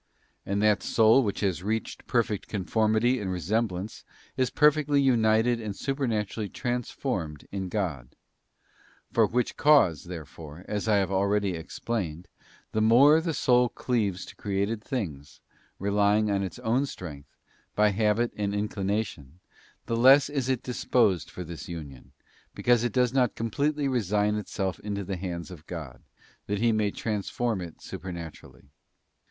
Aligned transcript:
And 0.47 0.63
that 0.63 0.81
soul 0.81 1.21
which 1.21 1.41
has 1.41 1.61
reached 1.61 2.07
perfect 2.07 2.47
conformity 2.47 3.19
and 3.19 3.31
resemblance 3.31 4.03
is 4.35 4.49
perfectly 4.49 4.99
united 4.99 5.61
and 5.61 5.75
supernaturally 5.75 6.49
transformed 6.49 7.47
in 7.51 7.69
God, 7.69 8.15
For 9.13 9.27
which 9.27 9.57
cause, 9.57 10.05
there 10.05 10.25
fore, 10.25 10.65
as 10.67 10.87
I 10.87 10.95
have 10.95 11.11
already 11.11 11.51
explained, 11.51 12.27
the 12.71 12.81
more 12.81 13.21
the 13.21 13.35
soul 13.35 13.69
cleaves 13.69 14.25
to 14.25 14.35
created 14.35 14.83
things, 14.83 15.39
relying 15.77 16.31
on 16.31 16.41
its 16.41 16.57
own 16.57 16.87
strength, 16.87 17.37
by 17.75 17.89
habit 17.89 18.33
and 18.35 18.55
inclination, 18.55 19.39
the 19.85 19.95
less 19.95 20.29
is 20.29 20.49
it 20.49 20.63
disposed 20.63 21.29
for 21.29 21.43
this 21.43 21.69
union, 21.69 22.11
because 22.55 22.83
it 22.83 22.91
does 22.91 23.13
not 23.13 23.35
completely 23.35 23.87
resign 23.87 24.33
itself 24.33 24.79
into 24.79 25.03
the 25.03 25.17
hands 25.17 25.51
of 25.51 25.67
God, 25.67 26.01
that 26.47 26.57
He 26.57 26.71
may 26.71 26.89
transform 26.89 27.61
it 27.61 27.83
supernaturally. 27.83 28.71